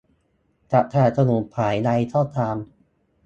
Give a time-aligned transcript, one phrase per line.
[0.71, 2.55] จะสนับสนุนฝ่ายใดก็ตาม